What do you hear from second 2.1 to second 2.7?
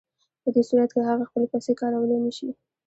نشي